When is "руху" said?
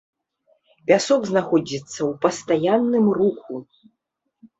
3.19-3.61